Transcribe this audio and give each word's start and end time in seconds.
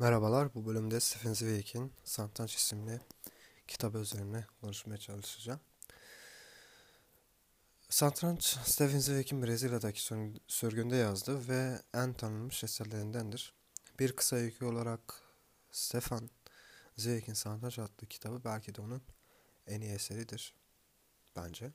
Merhabalar, 0.00 0.54
bu 0.54 0.66
bölümde 0.66 1.00
Stephen 1.00 1.32
Zweig'in 1.32 1.92
Satranç 2.04 2.54
isimli 2.54 3.00
kitabı 3.68 3.98
üzerine 3.98 4.44
konuşmaya 4.60 4.98
çalışacağım. 4.98 5.60
Satranç, 7.88 8.42
Stephen 8.64 8.98
Zweig'in 8.98 9.42
Brezilya'daki 9.42 10.00
sürgünde 10.48 10.96
yazdığı 10.96 11.48
ve 11.48 11.80
en 11.94 12.12
tanınmış 12.12 12.64
eserlerindendir. 12.64 13.54
Bir 13.98 14.16
kısa 14.16 14.36
öykü 14.36 14.64
olarak 14.64 15.00
Stefan 15.70 16.30
Zweig'in 16.96 17.34
Satranç 17.34 17.78
adlı 17.78 18.06
kitabı 18.08 18.44
belki 18.44 18.74
de 18.74 18.80
onun 18.80 19.02
en 19.66 19.80
iyi 19.80 19.92
eseridir, 19.92 20.54
bence. 21.36 21.72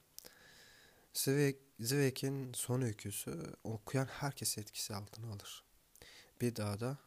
Zweig, 1.13 1.55
Zweig'in 1.79 2.53
son 2.53 2.81
öyküsü 2.81 3.55
okuyan 3.63 4.05
herkesi 4.05 4.61
etkisi 4.61 4.95
altına 4.95 5.33
alır. 5.33 5.63
Bir 6.41 6.55
daha 6.55 6.79
da 6.79 7.04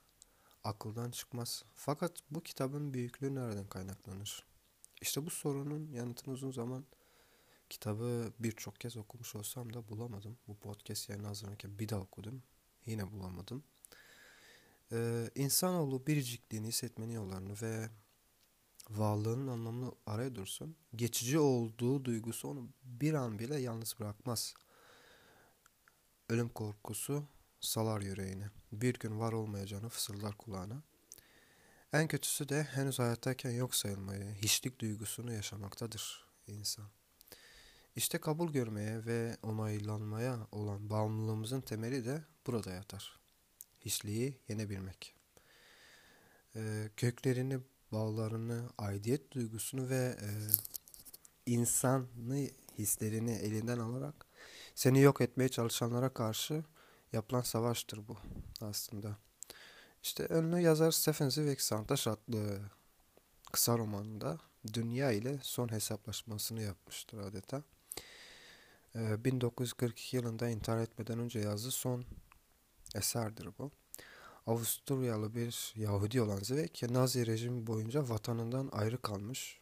akıldan 0.68 1.10
çıkmaz. 1.10 1.64
Fakat 1.74 2.12
bu 2.30 2.42
kitabın 2.42 2.94
büyüklüğü 2.94 3.34
nereden 3.34 3.66
kaynaklanır? 3.66 4.44
İşte 5.00 5.26
bu 5.26 5.30
sorunun 5.30 5.92
yanıtını 5.92 6.34
uzun 6.34 6.50
zaman 6.50 6.84
kitabı 7.70 8.32
birçok 8.38 8.80
kez 8.80 8.96
okumuş 8.96 9.34
olsam 9.34 9.74
da 9.74 9.88
bulamadım. 9.88 10.38
Bu 10.48 10.56
podcast 10.56 11.08
yerine 11.08 11.26
hazırlanırken 11.26 11.78
bir 11.78 11.88
daha 11.88 12.00
okudum. 12.00 12.42
Yine 12.86 13.12
bulamadım. 13.12 13.62
Ee, 14.92 15.30
insanoğlu 15.34 16.06
biricikliğini 16.06 16.68
hissetmenin 16.68 17.14
yollarını 17.14 17.54
ve 17.62 17.88
varlığının 18.90 19.48
anlamını 19.48 19.92
araya 20.06 20.34
dursun. 20.34 20.76
Geçici 20.96 21.38
olduğu 21.38 22.04
duygusu 22.04 22.48
onu 22.48 22.68
bir 22.82 23.14
an 23.14 23.38
bile 23.38 23.56
yalnız 23.60 23.94
bırakmaz. 24.00 24.54
Ölüm 26.28 26.48
korkusu 26.48 27.24
salar 27.60 28.00
yüreğine. 28.00 28.50
Bir 28.72 28.94
gün 28.94 29.20
var 29.20 29.32
olmayacağını 29.32 29.88
fısıldar 29.88 30.34
kulağına. 30.34 30.82
En 31.92 32.08
kötüsü 32.08 32.48
de 32.48 32.62
henüz 32.62 32.98
hayattayken 32.98 33.50
yok 33.50 33.74
sayılmayı, 33.74 34.34
hiçlik 34.34 34.80
duygusunu 34.80 35.32
yaşamaktadır 35.32 36.26
insan. 36.46 36.86
İşte 37.96 38.18
kabul 38.18 38.52
görmeye 38.52 39.06
ve 39.06 39.36
onaylanmaya 39.42 40.46
olan 40.52 40.90
bağımlılığımızın 40.90 41.60
temeli 41.60 42.04
de 42.04 42.24
burada 42.46 42.70
yatar. 42.70 43.20
Hiçliği 43.80 44.38
yenebilmek. 44.48 45.14
Ee, 46.56 46.90
köklerini, 46.96 47.58
bağlarını, 47.92 48.70
aidiyet 48.78 49.32
duygusunu 49.32 49.88
ve 49.88 50.16
e, 50.20 50.28
insanlı 51.46 52.48
hislerini 52.78 53.32
elinden 53.32 53.78
alarak 53.78 54.26
seni 54.74 55.00
yok 55.00 55.20
etmeye 55.20 55.48
çalışanlara 55.48 56.14
karşı 56.14 56.64
yapılan 57.12 57.42
savaştır 57.42 58.08
bu 58.08 58.16
aslında. 58.60 59.16
İşte 60.02 60.28
ünlü 60.30 60.60
yazar 60.60 60.90
Stephen 60.90 61.28
Zweig 61.28 61.60
Santaş 61.60 62.06
adlı 62.06 62.60
kısa 63.52 63.78
romanında 63.78 64.38
dünya 64.72 65.12
ile 65.12 65.38
son 65.42 65.72
hesaplaşmasını 65.72 66.62
yapmıştır 66.62 67.18
adeta. 67.18 67.62
1942 68.94 70.16
ee, 70.16 70.20
yılında 70.20 70.48
intihar 70.48 70.78
etmeden 70.78 71.18
önce 71.18 71.38
yazdığı 71.38 71.70
son 71.70 72.04
eserdir 72.94 73.48
bu. 73.58 73.70
Avusturyalı 74.46 75.34
bir 75.34 75.72
Yahudi 75.76 76.22
olan 76.22 76.38
Zweig, 76.38 76.82
Nazi 76.90 77.26
rejimi 77.26 77.66
boyunca 77.66 78.08
vatanından 78.08 78.68
ayrı 78.72 79.02
kalmış, 79.02 79.58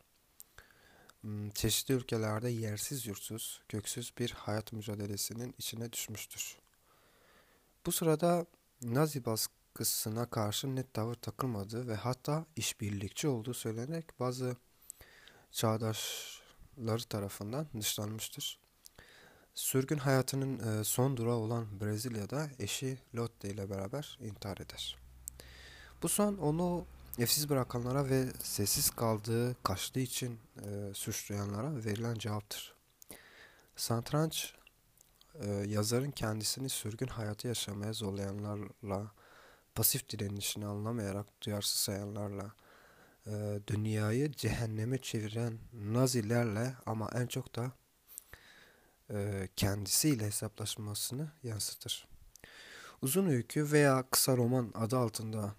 hmm, 1.21 1.51
çeşitli 1.51 1.95
ülkelerde 1.95 2.51
yersiz 2.51 3.07
yurtsuz, 3.07 3.63
köksüz 3.69 4.13
bir 4.19 4.31
hayat 4.31 4.73
mücadelesinin 4.73 5.55
içine 5.59 5.93
düşmüştür. 5.93 6.66
Bu 7.87 7.93
sırada 7.93 8.47
Nazi 8.83 9.25
baskısına 9.25 10.31
karşı 10.31 10.77
net 10.77 10.95
tavır 10.95 11.15
takılmadığı 11.15 11.89
ve 11.89 11.95
hatta 11.95 12.47
işbirlikçi 12.57 13.29
olduğu 13.29 13.55
söylenerek 13.55 14.21
bazı 14.21 14.57
çağdaşları 15.53 17.05
tarafından 17.09 17.67
dışlanmıştır. 17.81 18.59
Sürgün 19.55 19.99
hayatının 19.99 20.81
e, 20.81 20.85
son 20.85 21.17
durağı 21.17 21.37
olan 21.37 21.81
Brezilya'da 21.81 22.51
eşi 22.59 22.99
Lotte 23.15 23.51
ile 23.51 23.71
beraber 23.71 24.19
intihar 24.21 24.57
eder. 24.57 24.97
Bu 26.03 26.09
son 26.09 26.37
onu 26.37 26.87
evsiz 27.19 27.49
bırakanlara 27.49 28.09
ve 28.09 28.27
sessiz 28.43 28.91
kaldığı, 28.91 29.57
kaçtığı 29.63 30.01
için 30.01 30.39
e, 30.65 30.95
suçlayanlara 30.95 31.85
verilen 31.85 32.15
cevaptır. 32.15 32.75
Santranç 33.77 34.55
e, 35.41 35.51
yazarın 35.51 36.11
kendisini 36.11 36.69
sürgün 36.69 37.07
hayatı 37.07 37.49
yaşamaya 37.49 37.93
zorlayanlarla, 37.93 39.11
pasif 39.75 40.09
direnişini 40.09 40.67
anlamayarak 40.67 41.27
duyarsız 41.43 41.79
sayanlarla, 41.79 42.53
e, 43.27 43.61
dünyayı 43.67 44.33
cehenneme 44.33 44.99
çeviren 44.99 45.59
nazilerle 45.73 46.75
ama 46.87 47.11
en 47.15 47.27
çok 47.27 47.57
da 47.57 47.73
e, 49.11 49.49
kendisiyle 49.57 50.27
hesaplaşmasını 50.27 51.29
yansıtır. 51.43 52.09
Uzun 53.03 53.27
öykü 53.27 53.73
veya 53.73 54.05
kısa 54.11 54.37
roman 54.37 54.73
adı 54.75 54.99
altında 54.99 55.55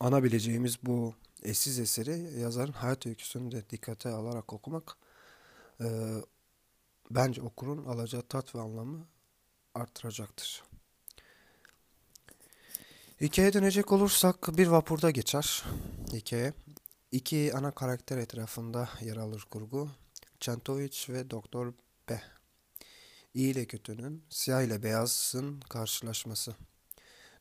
anabileceğimiz 0.00 0.78
bu 0.82 1.14
eşsiz 1.42 1.78
eseri 1.78 2.40
yazarın 2.40 2.72
hayat 2.72 3.06
öyküsünü 3.06 3.52
de 3.52 3.70
dikkate 3.70 4.08
alarak 4.08 4.52
okumak 4.52 4.96
e, 5.80 5.86
bence 7.10 7.42
okurun 7.42 7.84
alacağı 7.84 8.22
tat 8.22 8.54
ve 8.54 8.60
anlamı 8.60 9.06
artıracaktır. 9.74 10.62
Hikayeye 13.20 13.52
dönecek 13.52 13.92
olursak 13.92 14.56
bir 14.56 14.66
vapurda 14.66 15.10
geçer 15.10 15.64
hikaye. 16.12 16.52
İki 17.12 17.52
ana 17.54 17.70
karakter 17.70 18.18
etrafında 18.18 18.88
yer 19.00 19.16
alır 19.16 19.46
kurgu. 19.50 19.90
Çentoviç 20.40 21.08
ve 21.10 21.30
Doktor 21.30 21.72
B. 22.08 22.22
İyi 23.34 23.52
ile 23.52 23.64
kötünün, 23.64 24.24
siyah 24.30 24.62
ile 24.62 24.82
beyazın 24.82 25.60
karşılaşması. 25.60 26.54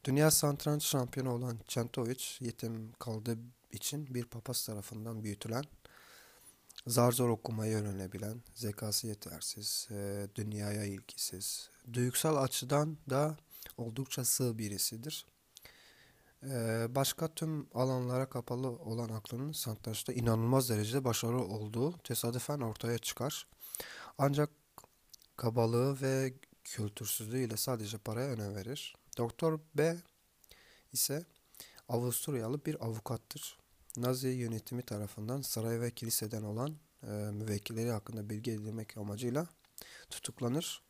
Dünya 0.04 0.32
santranç 0.32 0.84
şampiyonu 0.84 1.32
olan 1.32 1.60
Çentoviç 1.68 2.38
yetim 2.42 2.92
kaldığı 3.00 3.38
için 3.72 4.14
bir 4.14 4.26
papaz 4.26 4.66
tarafından 4.66 5.24
büyütülen 5.24 5.64
zar 6.88 7.12
zor 7.12 7.30
okumayı 7.30 7.78
öğrenebilen, 7.78 8.42
zekası 8.54 9.08
yetersiz, 9.08 9.88
e, 9.92 10.28
dünyaya 10.36 10.84
ilgisiz, 10.86 11.70
duygusal 11.94 12.44
açıdan 12.44 12.98
da 13.10 13.38
oldukça 13.78 14.26
sığ 14.26 14.58
birisidir. 14.58 15.26
E, 16.44 16.88
başka 16.90 17.28
tüm 17.28 17.68
alanlara 17.74 18.30
kapalı 18.30 18.68
olan 18.68 19.10
aklının 19.10 19.52
satrançta 19.52 20.14
inanılmaz 20.14 20.70
derecede 20.70 21.04
başarılı 21.04 21.44
olduğu 21.44 21.98
tesadüfen 21.98 22.60
ortaya 22.60 22.98
çıkar. 22.98 23.48
Ancak 24.18 24.50
kabalığı 25.38 26.02
ve 26.02 26.34
kültürsüzlüğüyle 26.64 27.58
sadece 27.58 27.98
paraya 27.98 28.30
önem 28.30 28.56
verir. 28.56 28.96
Doktor 29.18 29.60
B 29.76 29.98
ise 30.94 31.26
Avusturyalı 31.90 32.66
bir 32.66 32.86
avukattır. 32.86 33.63
Nazi 33.98 34.28
yönetimi 34.28 34.82
tarafından 34.82 35.42
saray 35.42 35.82
ve 35.82 35.92
kiliseden 35.92 36.44
olan 36.44 36.76
e, 37.04 37.08
müvekkilleri 37.12 37.92
hakkında 37.92 38.30
bilgi 38.30 38.52
edinmek 38.52 38.98
amacıyla 38.98 39.48
tutuklanır. 40.10 40.82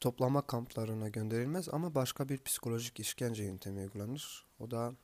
Toplama 0.00 0.46
kamplarına 0.46 1.08
gönderilmez 1.08 1.68
ama 1.68 1.94
başka 1.94 2.28
bir 2.28 2.38
psikolojik 2.38 3.00
işkence 3.00 3.44
yöntemi 3.44 3.80
uygulanır. 3.80 4.46
O 4.60 4.70
da 4.70 4.94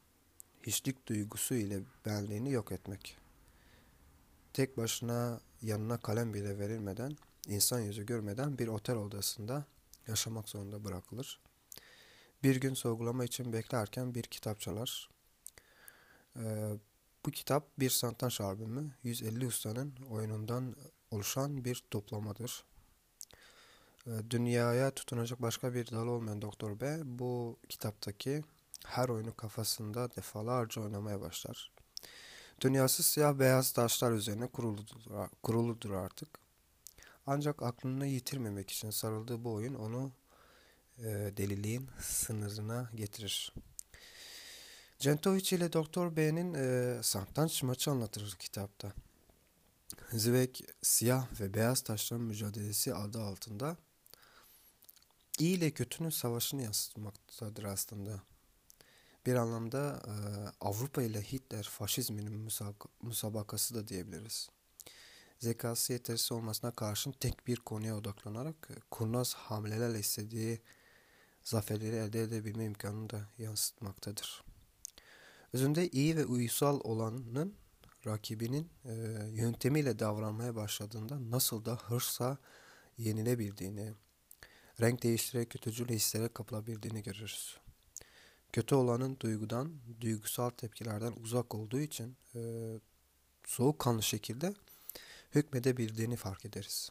hiçlik 0.63 1.09
duygusu 1.09 1.55
ile 1.55 1.81
benliğini 2.07 2.51
yok 2.51 2.73
etmek. 2.73 3.17
Tek 4.53 4.77
başına 4.77 5.41
yanına 5.63 5.99
kalem 5.99 6.35
bile 6.35 6.59
verilmeden, 6.59 7.17
insan 7.47 7.81
yüzü 7.81 8.07
görmeden 8.07 8.59
bir 8.59 8.69
otel 8.69 8.97
odasında 8.97 9.65
yaşamak 10.07 10.49
zorunda 10.49 10.85
bırakılır. 10.85 11.41
Bir 12.43 12.57
gün 12.57 12.75
sorgulama 12.75 13.25
için 13.25 13.53
beklerken 13.53 14.15
bir 14.15 14.23
kitap 14.23 14.61
çalar. 14.61 15.11
Ee, 16.37 16.73
bu 17.27 17.31
kitap 17.31 17.79
bir 17.79 17.91
satranç 17.91 18.41
albümü 18.41 18.91
150 19.03 19.47
ustanın 19.47 19.95
oyunundan 20.11 20.77
oluşan 21.11 21.65
bir 21.65 21.85
toplamadır. 21.91 22.65
Ee, 24.07 24.11
dünyaya 24.31 24.91
tutunacak 24.91 25.43
başka 25.43 25.75
bir 25.75 25.91
dal 25.91 26.07
olmayan 26.07 26.43
Doktor 26.43 26.81
B 26.81 27.01
bu 27.05 27.59
kitaptaki 27.69 28.45
her 28.87 29.09
oyunu 29.09 29.37
kafasında 29.37 30.17
defalarca 30.17 30.83
oynamaya 30.83 31.21
başlar. 31.21 31.73
Dünyası 32.61 33.03
siyah 33.03 33.39
beyaz 33.39 33.73
taşlar 33.73 34.13
üzerine 34.13 34.47
kuruludur, 34.47 35.29
kuruludur 35.43 35.91
artık. 35.91 36.29
Ancak 37.27 37.63
aklını 37.63 38.07
yitirmemek 38.07 38.71
için 38.71 38.91
sarıldığı 38.91 39.45
bu 39.45 39.53
oyun 39.53 39.75
onu 39.75 40.13
e, 40.99 41.05
deliliğin 41.37 41.89
sınırına 42.01 42.91
getirir. 42.95 43.53
Centovic 45.01 45.57
ile 45.57 45.73
Doktor 45.73 46.17
B'nin 46.17 46.55
e, 46.55 47.03
satranç 47.03 47.63
maçı 47.63 47.91
anlatır 47.91 48.37
kitapta. 48.39 48.93
Zweig 50.13 50.57
siyah 50.83 51.41
ve 51.41 51.55
beyaz 51.55 51.81
taşların 51.81 52.27
mücadelesi 52.27 52.95
adı 52.95 53.21
altında 53.21 53.77
iyi 55.39 55.57
ile 55.57 55.71
kötünün 55.71 56.11
savaşını 56.11 56.63
yansıtmaktadır 56.63 57.65
aslında. 57.65 58.23
Bir 59.27 59.35
anlamda 59.35 60.03
e, 60.07 60.13
Avrupa 60.61 61.03
ile 61.03 61.23
Hitler 61.23 61.63
faşizminin 61.63 62.49
musabakası 63.03 63.75
da 63.75 63.89
diyebiliriz. 63.89 64.49
Zekası 65.39 65.93
yetersiz 65.93 66.33
olmasına 66.33 66.71
karşın 66.71 67.13
tek 67.13 67.47
bir 67.47 67.57
konuya 67.57 67.97
odaklanarak 67.97 68.69
e, 68.71 68.75
kurnaz 68.91 69.35
hamlelerle 69.35 69.99
istediği 69.99 70.61
zaferleri 71.43 71.97
elde 71.97 72.23
edebilme 72.23 72.65
imkanını 72.65 73.11
da 73.11 73.29
yansıtmaktadır. 73.39 74.50
Özünde 75.53 75.89
iyi 75.89 76.17
ve 76.17 76.25
uysal 76.25 76.81
olanın 76.85 77.55
rakibinin 78.07 78.71
e, 78.85 78.93
yöntemiyle 79.33 79.99
davranmaya 79.99 80.57
başladığında 80.57 81.31
nasıl 81.31 81.65
da 81.65 81.75
hırsa 81.75 82.39
yenilebildiğini, 82.99 83.93
renk 84.81 85.03
değiştirerek 85.03 85.51
kötücül 85.51 85.89
hislere 85.89 86.29
kapılabildiğini 86.29 87.03
görürüz. 87.03 87.59
Kötü 88.53 88.75
olanın 88.75 89.17
duygudan, 89.21 89.73
duygusal 90.01 90.51
tepkilerden 90.51 91.13
uzak 91.13 91.55
olduğu 91.55 91.81
için 91.81 92.17
e, 92.35 92.41
soğukkanlı 93.47 94.03
şekilde 94.03 94.55
hükmedebildiğini 95.35 96.17
fark 96.17 96.45
ederiz. 96.45 96.91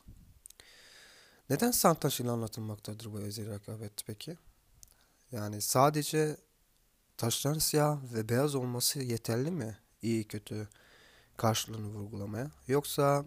Neden 1.50 1.72
santaş 1.72 2.20
ile 2.20 2.32
anlatılmaktadır 2.32 3.14
bu 3.14 3.20
özel 3.20 3.52
rekabet 3.52 4.06
peki? 4.06 4.38
Yani 5.32 5.62
sadece 5.62 6.38
taşların 7.20 7.60
siyah 7.60 7.98
ve 8.14 8.30
beyaz 8.30 8.56
olması 8.56 9.00
yeterli 9.00 9.52
mi 9.52 9.78
iyi 10.02 10.24
kötü 10.24 10.68
karşılığını 11.38 11.88
vurgulamaya? 11.88 12.52
Yoksa 12.68 13.26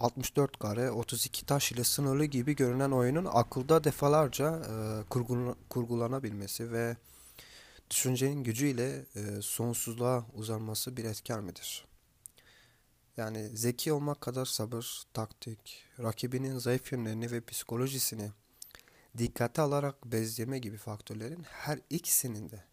64 0.00 0.58
kare 0.58 0.90
32 0.90 1.46
taş 1.46 1.72
ile 1.72 1.84
sınırlı 1.84 2.24
gibi 2.24 2.56
görünen 2.56 2.90
oyunun 2.90 3.28
akılda 3.32 3.84
defalarca 3.84 4.62
e, 4.70 5.04
kurgulanabilmesi 5.68 6.72
ve 6.72 6.96
düşüncenin 7.90 8.44
gücüyle 8.44 9.06
e, 9.14 9.42
sonsuzluğa 9.42 10.26
uzanması 10.34 10.96
bir 10.96 11.04
etken 11.04 11.44
midir? 11.44 11.86
Yani 13.16 13.48
zeki 13.56 13.92
olmak 13.92 14.20
kadar 14.20 14.44
sabır, 14.44 15.02
taktik, 15.14 15.84
rakibinin 16.02 16.58
zayıf 16.58 16.92
yönlerini 16.92 17.30
ve 17.30 17.40
psikolojisini 17.40 18.30
dikkate 19.18 19.62
alarak 19.62 20.04
bezdirme 20.04 20.58
gibi 20.58 20.76
faktörlerin 20.76 21.42
her 21.42 21.80
ikisinin 21.90 22.50
de 22.50 22.67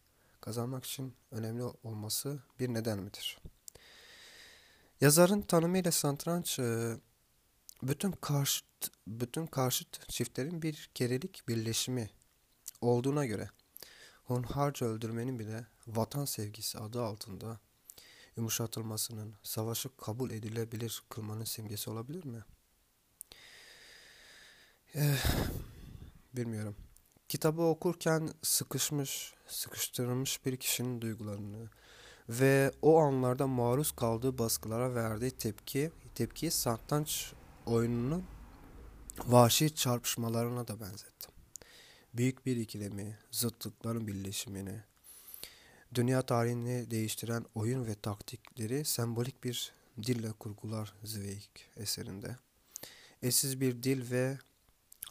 kazanmak 0.46 0.86
için 0.86 1.16
önemli 1.32 1.64
olması 1.64 2.40
bir 2.60 2.74
neden 2.74 3.00
midir? 3.00 3.38
Yazarın 5.02 5.42
tanımıyla 5.42 5.92
satranç 5.92 6.60
e, 6.60 6.98
bütün 7.84 8.12
karşıt 8.12 8.66
bütün 9.08 9.48
karşıt 9.48 10.10
çiftlerin 10.10 10.62
bir 10.62 10.90
kerelik 10.94 11.48
birleşimi 11.48 12.10
olduğuna 12.82 13.26
göre 13.26 13.50
hunharca 14.24 14.88
öldürmenin 14.88 15.40
bile 15.40 15.66
vatan 15.88 16.26
sevgisi 16.26 16.80
adı 16.80 17.04
altında 17.04 17.60
yumuşatılmasının 18.38 19.36
savaşı 19.44 19.90
kabul 19.98 20.32
edilebilir 20.32 21.04
kılmanın 21.10 21.44
simgesi 21.44 21.90
olabilir 21.90 22.26
mi? 22.26 22.44
Eh, 24.96 25.26
bilmiyorum. 26.34 26.76
Kitabı 27.30 27.62
okurken 27.62 28.30
sıkışmış, 28.44 29.34
sıkıştırılmış 29.48 30.46
bir 30.46 30.58
kişinin 30.58 31.02
duygularını 31.02 31.70
ve 32.30 32.72
o 32.82 33.00
anlarda 33.00 33.48
maruz 33.48 33.92
kaldığı 33.92 34.38
baskılara 34.38 34.96
verdiği 34.96 35.32
tepki, 35.32 35.92
tepkiyi 36.16 36.52
satranç 36.52 37.34
oyununun 37.66 38.26
vahşi 39.26 39.76
çarpışmalarına 39.76 40.68
da 40.68 40.80
benzettim. 40.80 41.32
Büyük 42.14 42.46
bir 42.46 42.58
ikilemi, 42.58 43.18
zıtlıkların 43.32 44.08
birleşimini, 44.08 44.84
dünya 45.96 46.22
tarihini 46.22 46.92
değiştiren 46.92 47.46
oyun 47.56 47.86
ve 47.86 47.96
taktikleri 47.96 48.86
sembolik 48.86 49.44
bir 49.44 49.74
dille 49.98 50.32
kurgular 50.32 50.94
Zweig 51.04 51.50
eserinde. 51.78 52.36
Eşsiz 53.22 53.62
bir 53.62 53.84
dil 53.84 54.12
ve 54.12 54.38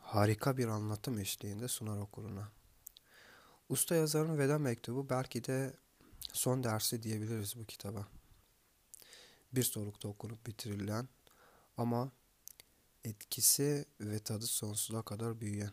harika 0.05 0.57
bir 0.57 0.69
anlatım 0.69 1.19
eşliğinde 1.19 1.69
sunar 1.69 1.99
okuruna. 1.99 2.49
Usta 3.69 3.95
yazarın 3.95 4.39
veda 4.39 4.59
mektubu 4.59 5.11
belki 5.11 5.45
de 5.45 5.77
son 6.33 6.65
dersi 6.65 7.03
diyebiliriz 7.03 7.57
bu 7.57 7.65
kitaba. 7.65 8.07
Bir 9.53 9.63
solukta 9.63 10.09
okunup 10.09 10.47
bitirilen 10.47 11.09
ama 11.77 12.13
etkisi 13.05 13.85
ve 14.01 14.19
tadı 14.19 14.47
sonsuza 14.47 15.03
kadar 15.03 15.41
büyüyen. 15.41 15.73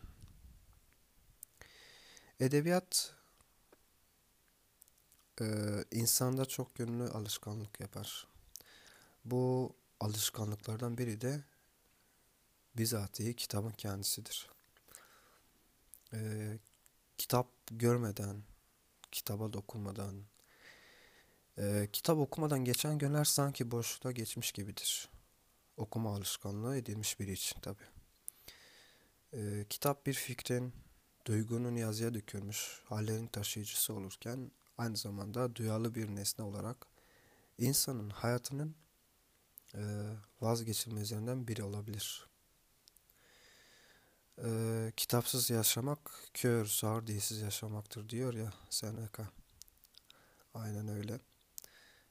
Edebiyat 2.40 3.14
e, 5.40 5.46
insanda 5.90 6.44
çok 6.44 6.78
yönlü 6.78 7.08
alışkanlık 7.08 7.80
yapar. 7.80 8.26
Bu 9.24 9.74
alışkanlıklardan 10.00 10.98
biri 10.98 11.20
de 11.20 11.44
bizatihi 12.76 13.36
kitabın 13.36 13.70
kendisidir. 13.70 14.50
E, 16.12 16.18
kitap 17.18 17.46
görmeden, 17.70 18.42
kitaba 19.12 19.52
dokunmadan, 19.52 20.24
e, 21.58 21.88
kitap 21.92 22.18
okumadan 22.18 22.64
geçen 22.64 22.98
günler 22.98 23.24
sanki 23.24 23.70
boşluğa 23.70 24.12
geçmiş 24.12 24.52
gibidir 24.52 25.12
okuma 25.76 26.14
alışkanlığı 26.14 26.76
edilmiş 26.76 27.20
biri 27.20 27.32
için 27.32 27.60
tabi. 27.60 27.82
Ee, 29.34 29.64
kitap 29.70 30.06
bir 30.06 30.14
fikrin, 30.14 30.72
duygunun 31.26 31.76
yazıya 31.76 32.14
dökülmüş 32.14 32.80
hallerin 32.84 33.26
taşıyıcısı 33.26 33.94
olurken 33.94 34.50
aynı 34.78 34.96
zamanda 34.96 35.56
duyarlı 35.56 35.94
bir 35.94 36.08
nesne 36.08 36.44
olarak 36.44 36.86
insanın 37.58 38.10
hayatının 38.10 38.74
e, 39.74 39.80
vazgeçilmezlerinden 40.40 41.48
biri 41.48 41.62
olabilir. 41.62 42.31
E, 44.38 44.92
kitapsız 44.96 45.50
yaşamak 45.50 45.98
kör, 46.34 46.66
sağır, 46.66 47.06
dilsiz 47.06 47.40
yaşamaktır 47.40 48.08
diyor 48.08 48.34
ya 48.34 48.52
Seneca. 48.70 49.28
Aynen 50.54 50.88
öyle. 50.88 51.20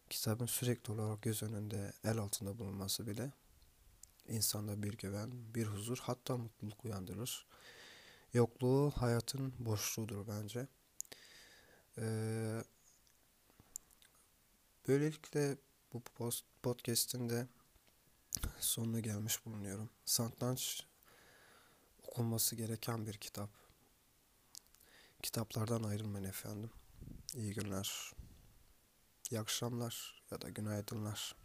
Kitabın 0.10 0.46
sürekli 0.46 0.94
olarak 0.94 1.22
göz 1.22 1.44
önünde, 1.44 1.94
el 2.04 2.18
altında 2.18 2.60
bulunması 2.60 3.08
bile 3.08 3.32
insanda 4.28 4.84
bir 4.84 4.98
güven, 4.98 5.32
bir 5.56 5.66
huzur 5.66 5.98
hatta 6.02 6.38
mutluluk 6.38 6.86
uyandırır. 6.86 7.46
Yokluğu 8.34 8.92
hayatın 8.96 9.54
boşluğudur 9.60 10.28
bence. 10.28 10.68
Ee, 11.98 12.64
böylelikle 14.88 15.58
bu 15.94 16.02
podcast'in 16.64 17.30
de 17.30 17.48
sonuna 18.60 19.00
gelmiş 19.00 19.46
bulunuyorum. 19.46 19.90
Satranç 20.06 20.91
okunması 22.12 22.56
gereken 22.56 23.08
bir 23.08 23.14
kitap. 23.14 23.50
Kitaplardan 25.24 25.84
ayrılmayın 25.84 26.26
efendim. 26.26 26.72
İyi 27.36 27.54
günler. 27.54 28.12
İyi 29.32 29.40
akşamlar 29.40 30.24
ya 30.32 30.42
da 30.42 30.50
günaydınlar. 30.50 31.36